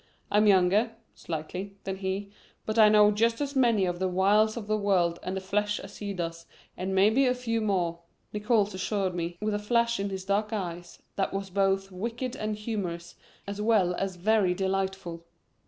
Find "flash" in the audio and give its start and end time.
9.59-9.99